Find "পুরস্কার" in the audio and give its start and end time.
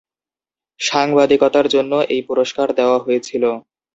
2.27-2.67